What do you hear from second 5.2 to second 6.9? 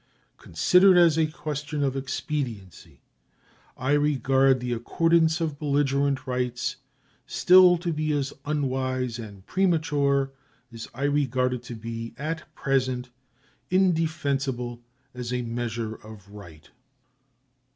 of belligerent rights